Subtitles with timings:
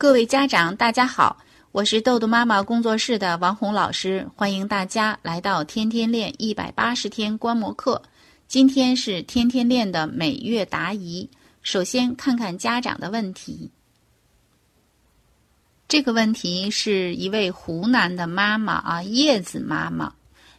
[0.00, 1.36] 各位家长，大家好，
[1.72, 8.00] 我是豆豆妈妈工作室的王红老师，欢迎大家来到天天练一百八十天观摩课。
[8.48, 11.28] 今天是天天练的每月答疑。
[11.60, 13.70] 首先看看家长的问题。
[15.86, 20.10] 这个问题是一位湖南的妈妈啊，叶子妈妈。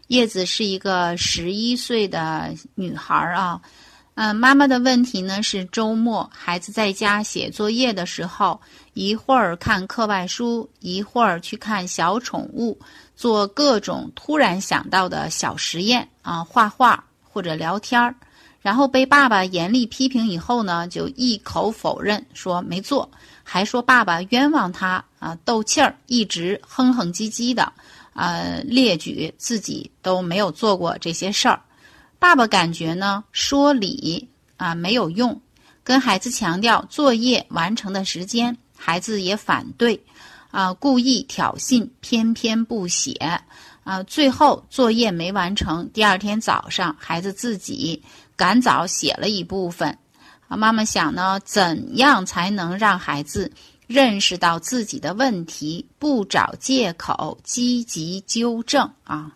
[0.05, 3.59] 叶子是一个十一岁的女孩啊。
[4.23, 8.61] 嗯，妈妈的问题呢是周末孩子在家写作业的时候，
[8.93, 12.77] 一会儿看课外书，一会儿去看小宠物，
[13.15, 18.13] 做各种突然想到的小实验啊，画画或者聊天儿，
[18.61, 23.09] 然后被爸爸严厉批评以后呢，就一口否认说没做，
[23.41, 27.73] 还说爸爸冤枉他啊，斗气儿，一直哼哼唧唧的，
[28.13, 31.59] 呃，列举自己都没有做过这些事儿。
[32.21, 35.41] 爸爸感觉呢，说理啊没有用，
[35.83, 39.99] 跟孩子强调作业完成的时间，孩子也反对，
[40.51, 43.13] 啊，故意挑衅，偏偏不写，
[43.83, 45.89] 啊，最后作业没完成。
[45.93, 47.99] 第二天早上，孩子自己
[48.35, 49.89] 赶早写了一部分。
[50.47, 53.51] 啊，妈妈想呢，怎样才能让孩子
[53.87, 59.35] 认识到自己的问题，不找借口，积极纠正啊？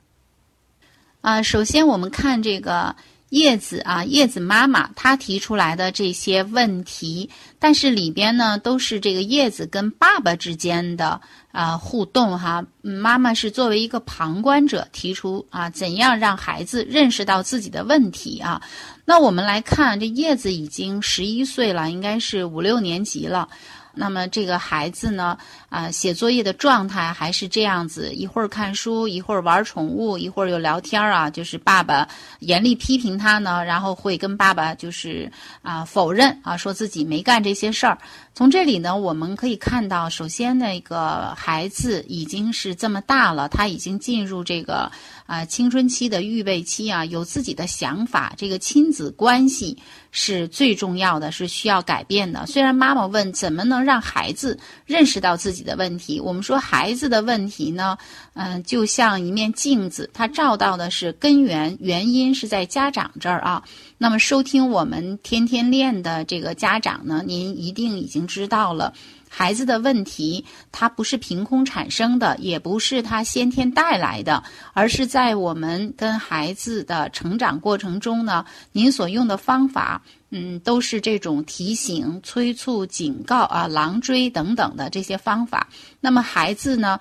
[1.26, 2.96] 啊，首先我们看这个
[3.30, 11.20] 叶子啊，叶子妈妈她提出来的这些问题，但是里边呢都是这个叶子跟爸爸之间的
[11.52, 12.64] 啊互动哈。
[12.84, 18.62] 妈妈是作为一个旁观者提出啊，怎样让孩子认识到自己的问题啊？
[19.04, 23.50] 那我们来看，这叶子已经十一岁了，应该是五六年级了。
[23.96, 25.38] 那么这个孩子呢，
[25.70, 31.30] 啊，写作业的状态还是这样子，一会儿看书，一会儿玩宠物，一会儿又聊天啊。
[31.30, 32.08] 就是爸爸
[32.40, 37.98] 严厉批评他呢，然后会跟爸爸就是啊否认啊，说自己没干这些事儿。
[38.34, 44.92] 从这里呢，我们可以看到，首先那个孩子已经是这么大了，他已经进入这个
[45.26, 48.34] 啊青春期的预备期啊，有自己的想法。
[48.38, 49.78] 这个亲子关系
[50.12, 52.46] 是最重要的，是需要改变的。
[52.46, 57.98] 虽然妈妈问怎么能让孩子认识到自己的问题，我们说孩子的问题呢，
[58.34, 63.64] 嗯，就像一面镜子，它照到的是根源，原因是在家长这儿啊。
[63.98, 68.94] 那么收听我们天天练的这个家长呢，您一定已经知道了，
[69.38, 74.42] 孩子的问题，它不是凭空产生的，也不是他先天带来的，
[74.72, 85.68] 而是在我们跟孩子的成长过程中呢，您所用的方法，嗯，都是这种提醒、催促、警告啊、狼追等等的这些方法。
[86.00, 86.98] 那么孩子呢？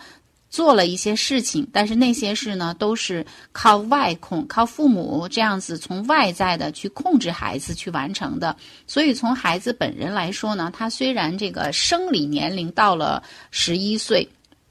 [0.54, 8.54] 做了一些事情，但是那些事呢，都是靠外控、靠父母这样子从外在的去控制孩子去完成的。
[8.86, 13.20] 所以从孩子本人来说呢，他虽然这个生理年龄到了
[13.50, 14.28] 十一岁，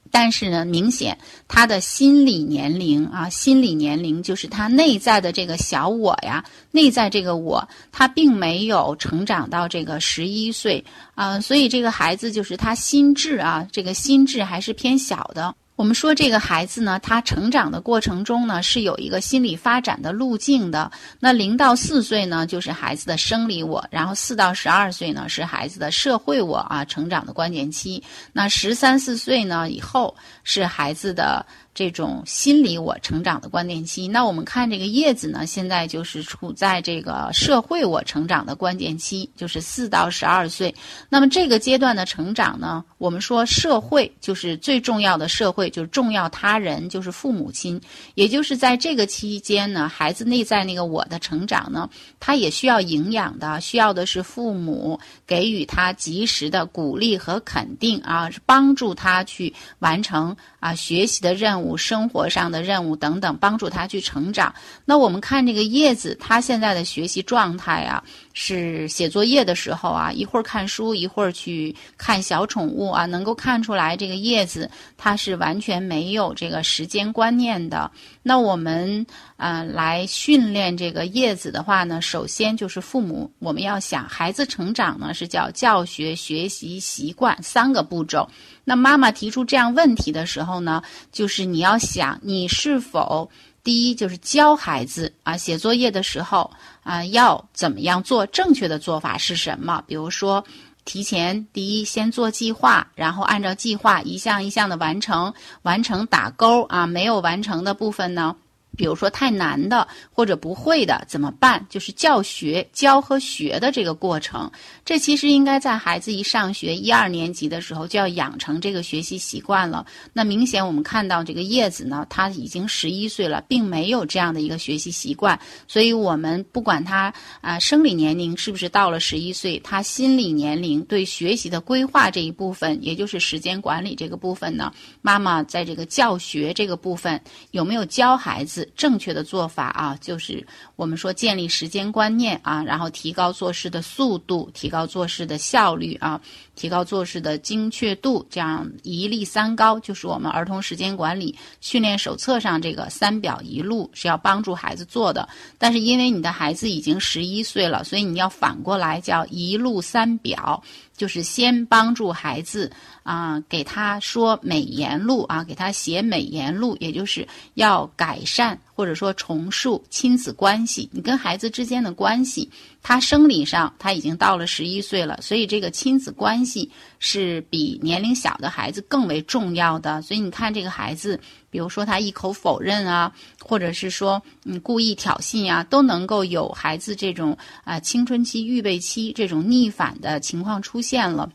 [0.10, 1.18] 但是呢，明显
[1.50, 10.82] 他的心理年龄啊，心理年龄就是他内在的这个小我呀，内在这个我，他并没有成长到这个十一岁
[11.14, 15.54] 啊，所以这个孩子就是他心智啊，这个心智还是偏小的。
[15.76, 20.92] 我们说这个孩子呢，他成长的过程中呢，是有一个心理发展的路径的。
[21.20, 28.04] 那零到四岁呢，就是孩子的生理我；然后四到十二岁呢，是孩子的社会我啊，成长的关键期。
[28.32, 31.46] 那十三四岁呢以后，是孩子的。
[31.74, 40.74] 这种心理我成长的关键期，那我们看这个叶子呢，现在就是处在这个社会我成长的关键期，就是四到十二岁。
[41.10, 47.82] 那么这个阶段的成长呢，我们说社会就是最重要的社会，就是重要他人，就是父母亲。
[48.14, 61.74] 也就是在这个期间呢，孩子内在那个我的成长呢，他也需要营养的，需要的是父母给予他及时的鼓励和肯定啊，帮助他去完成啊学习的任务。
[61.84, 64.54] 生活上的任务等等，帮助他去成长。
[64.86, 68.02] 那我们看这个叶子，他现在的学习状态啊，
[68.34, 77.92] 是写作业的时候啊，一会儿看书，一会儿去看小宠物啊，能够看出来这个叶子他是完全没有这个时间观念的。
[78.22, 79.06] 那我们
[79.36, 88.30] 啊来训练这个叶子的话呢，首先就是父母，我们要想孩子成长呢是叫教学、学习、习惯三个步骤。
[88.64, 90.82] 那妈妈提出这样问题的时候呢，
[91.12, 93.30] 就是你要想，你是否
[93.64, 96.50] 第一就是教孩子啊写作业的时候
[96.84, 98.26] 啊要怎么样做？
[98.28, 99.84] 正确的做法是什么？
[99.88, 100.44] 比如说，
[100.86, 108.36] 提前第一先做计划，然后按照计划一项一项的完成，完成打勾啊，没有完成的部分呢，
[108.76, 111.66] 比如说太难的或者不会的怎么办？
[111.70, 114.52] 就是教学教和学的这个过程，
[114.84, 119.86] 这其实应该在孩子一上学一二年级的时候就要养成这个学习习惯了。
[120.12, 125.40] 那明显我们看到这个叶子呢，他已经十一岁了，并没有这样的一个学习习惯。
[125.68, 137.22] 所以，我们不管他啊生理年龄是不是到了十一岁，他心理年龄对学习的规划这一部分，也就是时间管理这个部分呢，妈妈在这个教学这个部分
[137.52, 138.63] 有没有教孩子？
[138.76, 140.46] 正确的做法啊，就是
[140.76, 146.20] 我们说建立时间观念啊，然后提高做事的速度，提高做事的效率啊，
[146.56, 155.28] 提高做事的精确度，这样一例三高，就是我们儿童时间管理训练手册上这个三表一路是要帮助孩子做的。
[155.58, 160.64] 但是因为你的孩子已经十一岁了，所以你要反过来叫一路三表。
[160.96, 162.72] 就是先帮助孩子
[163.02, 170.88] 啊，给他说美言录啊，给他写美言录，也就是要改善或者说重塑亲子关系。
[170.92, 172.48] 你跟孩子之间的关系，
[172.84, 180.00] 他生理上他已经到了十一岁了，所以这个亲子关系是比年龄小的孩子更为重要的。
[180.04, 183.12] 所以你看这个孩子，比如说他一口否认啊，
[183.42, 190.84] 或者是说你故意挑衅啊，都能够有孩子这种啊青春期预备期这种逆反的情况出。
[190.84, 191.32] 现了，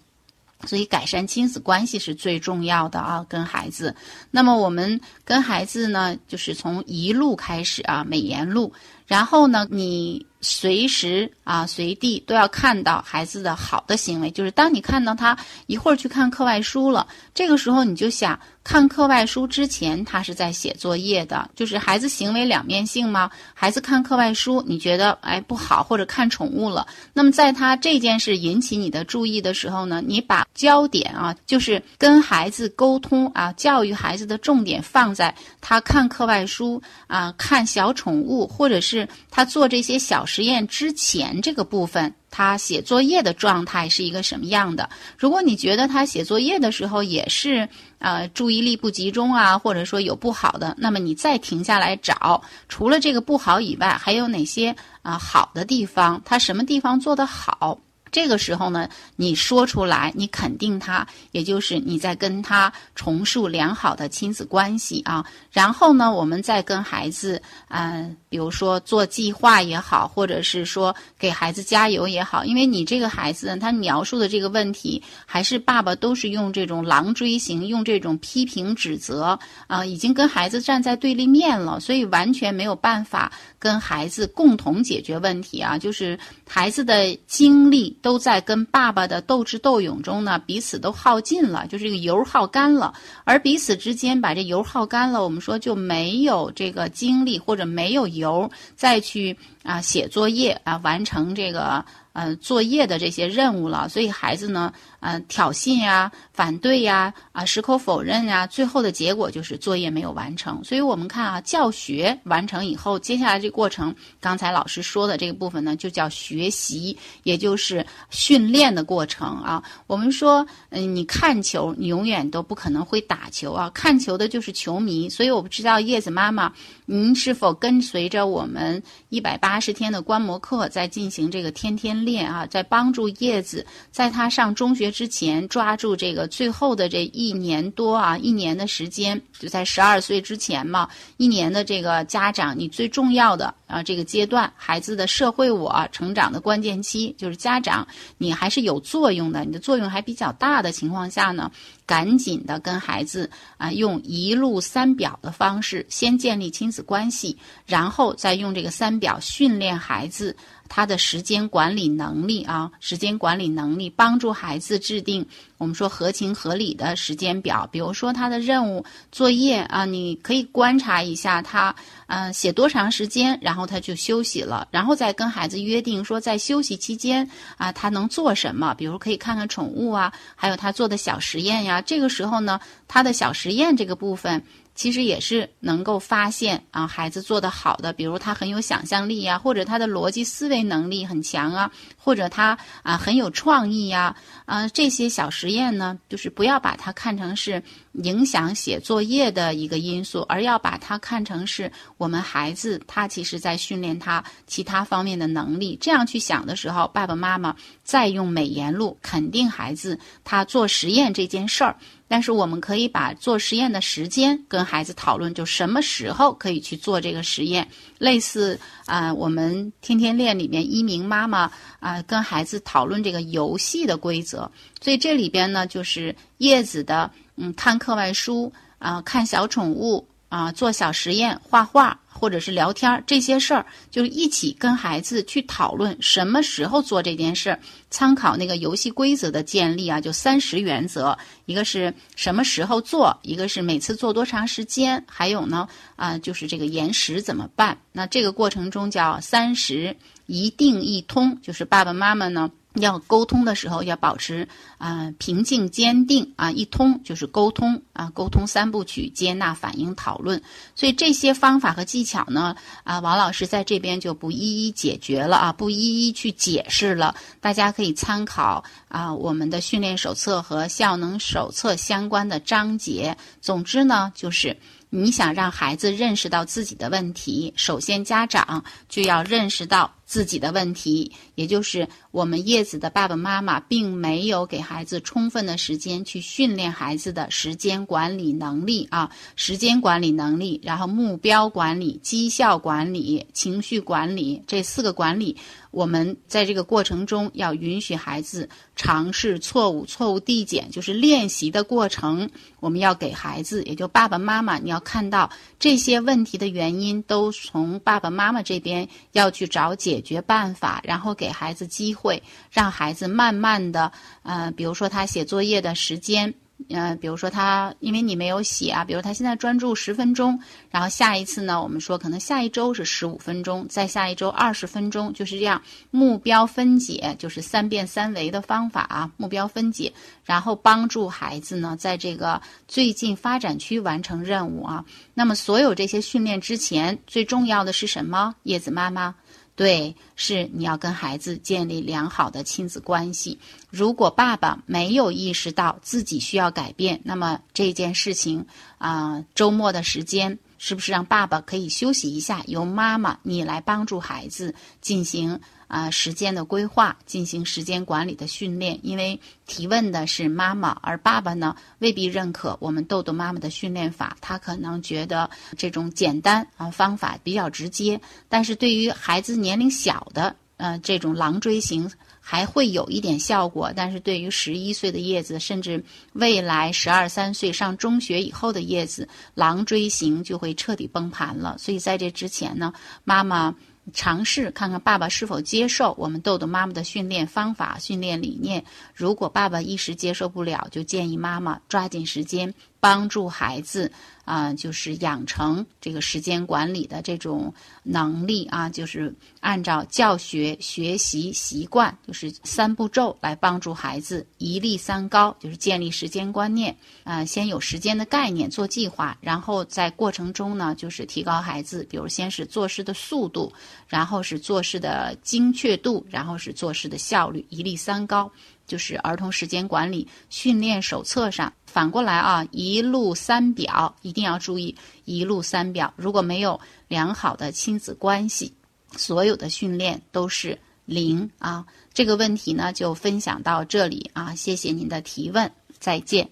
[0.66, 3.94] 所以改善亲子关系是最重要的啊，跟孩子。
[4.30, 8.72] 那么我们跟孩子呢，就是从一路开始啊，美言路。
[9.06, 18.38] 然后呢，你随时啊随地都要看到孩子的好的行为，就是当你看到他一会儿去看课外书了，这个时候你就想。
[18.68, 23.30] 看课外书之前，他是在写作业的，就是孩子行为两面性吗？
[23.54, 42.14] 孩子看课外书，你觉得哎不好，或者看宠物了，那么在他这件事引起你的注意的时候呢，你把焦点啊，就是跟孩子沟通啊，教育孩子的重点放在他看课外书啊，看小宠物，或者是他做这些小实验之前这个部分。
[42.30, 44.88] 他写作业的状态是一个什么样的？
[45.16, 56.20] 如果你觉得他写作业的时候也是呃注意力不集中啊，或者说有不好的，那么你再停下来找，除了这个不好以外，还有哪些啊好的地方？
[56.24, 57.78] 他什么地方做得好？
[58.10, 65.24] 这个时候呢，你说出来，你肯定他，也就是你在跟他重塑良好的亲子关系啊。
[65.52, 85.76] 然后呢，我们再跟孩子，嗯，比如说做计划也好，或者是说给孩子加油也好，因为你这个孩子他描述的这个问题，还是爸爸都是用这种狼追型，用这种批评指责啊，已经跟孩子站在对立面了，所以完全没有办法跟孩子共同解决问题啊。
[85.76, 87.97] 就是孩子的经历。
[88.00, 92.92] 都在跟爸爸的斗智斗勇中呢，彼此都耗尽了，就是这个油耗干了，
[93.24, 99.36] 而彼此之间把这油耗干了，我们说就没有这个精力或者没有油再去
[99.68, 101.84] 啊写作业啊完成这个。
[102.14, 110.60] 嗯，作业的这些任务了，所以孩子呢，嗯，挑衅呀、反对呀、啊，矢口否认呀，最后的结果就是作业没有完成。
[110.64, 119.62] 所以我们看啊，教学完成以后，接下来这过程，刚才老师说的这个部分呢，就叫学习，也就是训练的过程啊。
[119.86, 123.70] 我们说，嗯，你看球，你永远都不可能会打球啊。
[123.70, 126.52] 看球的就是球迷，所以我不知道叶子妈妈，
[126.84, 132.04] 您是否跟随着我们一百八八十天的观摩课，在进行这个天天。
[132.04, 147.84] 练啊，在帮助叶子，在他上中学之前，抓住这个最后的这一年多啊，一年的时间，就在十二岁之前嘛，一年的这个家长，你最重要的啊，这个阶段，孩子的社会我成长的关键期，就是家长，
[148.16, 151.50] 你还是有作用的，你的作用还比较大的情况下呢。
[151.84, 157.34] 赶紧的跟孩子啊，用一路三表的方式，先建立亲子关系，
[157.64, 160.34] 然后再用这个三表训练孩子
[160.68, 165.24] 他的时间管理能力啊，时间管理能力，帮助孩子制定
[165.58, 167.66] 我们说合情合理的时间表。
[167.70, 171.72] 比如说他的任务作业啊，你可以观察一下他。
[172.08, 177.28] 嗯，写多长时间，然后他就休息了，然后再跟孩子约定说，在休息期间
[177.58, 178.74] 啊，他能做什么？
[178.74, 181.82] 比如可以看看宠物啊，还有他做的小实验呀。
[181.82, 184.42] 这个时候呢，他的小实验这个部分。
[184.78, 194.14] 其实也是能够发现啊，孩子做的好的，比如他很有想象力呀，或者他的逻辑思维能力很强啊，或者他啊很有创意呀，
[194.46, 197.60] 啊这些小实验呢，就是不要把它看成是
[197.94, 205.76] 影响写作业的一个因素，而要把它看成是我们孩子他其实在训练他其他方面的能力。
[205.80, 211.76] 这样去想的时候，爸爸妈妈再用美言录肯定孩子他做实验这件事儿。
[212.08, 224.50] 但是我们可以把做实验的时间跟孩子讨论，就什么时候可以去做这个实验，类似啊，我们天天练里面一鸣妈妈啊跟孩子讨论这个游戏的规则，
[224.80, 230.07] 所以这里边呢就是叶子的嗯看课外书啊看小宠物。
[230.28, 237.58] 啊，做小实验、画画或者是聊天这些事儿，就是一起跟孩子去讨论什么时候做这件事儿。
[237.90, 241.16] 参考那个游戏规则的建立啊，就三十原则，
[241.46, 245.66] 一个是什么时候做，一个是每次做多长时间，还有呢
[245.96, 247.78] 啊，就是这个延时怎么办？
[247.92, 252.50] 那这个过程中叫三十一定一通，就是爸爸妈妈呢。
[252.74, 260.40] 要沟通的时候要保持啊平静坚定啊一通就是沟通啊沟通三部曲接纳反应讨论，
[260.74, 273.16] 所以这些方法和技巧呢啊王老师在这边就不一一解决了啊不一一去解释了，大家可以参考啊我们的训练手册和效能手册相关的章节。
[273.40, 274.56] 总之呢就是。
[274.90, 295.36] 你想让孩子认识到自己的问题，首先家长就要认识到自己的问题，也就是我们叶子的爸爸妈妈并没有给孩子充分的时间去训练孩子的时间管理能力啊，时间管理能力，然后目标管理、绩效管理、情绪管理这四个管理。
[295.70, 302.30] 我们在这个过程中要允许孩子尝试错误，错误递减就是练习的过程。
[302.60, 316.34] 我们要给孩子，也就爸爸妈妈，你要看到这些问题的原因，都从爸爸妈妈这边要去找解决办法，然后给孩子机会，让孩子慢慢的，呃，比如说他写作业的时间。
[316.70, 320.38] 嗯，比如说他因为你没有写啊，比如他现在专注十分钟，
[320.70, 329.92] 然后下一次呢，我们说可能下一周是十五分钟，再下一周二十分钟，就是这样目标分解，就是三变三维的方法啊，目标分解，
[330.24, 334.84] 然后帮助孩子呢在这个最近发展区完成任务啊。
[335.14, 338.34] 那么所有这些训练之前，最重要的是什么？
[338.42, 339.14] 叶子妈妈。
[339.58, 343.36] 对，是你要跟孩子建立良好的亲子关系。
[343.70, 348.46] 如果爸爸没有意识到自己需要改变，那么这件事情
[348.78, 350.38] 啊，周末的时间。
[350.60, 352.42] 是不是让爸爸可以休息一下？
[352.48, 358.80] 由妈妈你来帮助孩子进行啊时间的规划，进行时间管理的训练。
[358.82, 368.00] 因为提问的是妈妈，而爸爸呢未必认可我们豆豆妈妈的训练法，他可能觉得这种简单啊方法比较直接。
[368.28, 371.88] 但是对于孩子年龄小的，呃，这种狼追型。
[372.20, 375.82] 还会有一点效果，但是对于十一岁的叶子，甚至
[376.12, 381.56] 未来十二三岁上中学以后的叶子，狼追型就会彻底崩盘了。
[381.56, 382.70] 所以在这之前呢，
[383.04, 383.54] 妈妈
[383.92, 388.64] 尝试看看爸爸是否接受我们豆豆妈妈的训练方法、训练理念。
[388.94, 393.90] 如果爸爸一时接受不了，就建议妈妈抓紧时间帮助孩子。
[394.28, 397.50] 啊，就是养成这个时间管理的这种
[397.82, 413.50] 能力啊，就是按照教学学习习惯，就是三步骤来帮助孩子一立三高，就是建立时间观念啊，先有时间的概念，做计划，然后在过程中呢，就是提高孩子，比如先是做事的速度，
[413.86, 418.30] 然后是做事的精确度，然后是做事的效率，一立三高。
[418.68, 425.92] 就是儿童时间管理训练手册上反过来啊，一路三表一定要注意一路三表。
[425.96, 428.52] 如果没有良好的亲子关系，
[428.96, 431.66] 所有的训练都是零啊。
[431.92, 436.28] 这个问题呢，就分享到这里啊，谢谢您的提问，再见。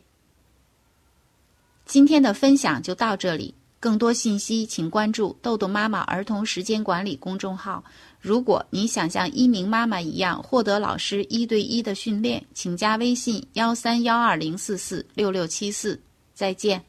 [1.87, 3.55] 今天的分享就到这里，
[3.87, 7.85] 更多信息请关注豆豆妈妈儿童时间管理公众号。
[8.21, 16.00] 如果你想像一鸣妈妈一样获得老师一对一的训练，请加微信幺三幺二零四四六六七四。
[16.35, 16.83] 再见。